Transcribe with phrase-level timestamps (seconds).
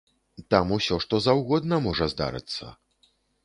[0.53, 2.75] Там усё што заўгодна можа здарыцца.